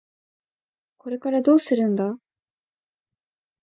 [0.97, 2.17] これからどうするんだ？